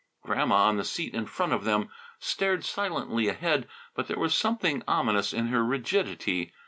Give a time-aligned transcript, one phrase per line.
[0.23, 4.81] Grandma, on the seat in front of them, stared silently ahead, but there was something
[4.87, 6.51] ominous in her rigidity.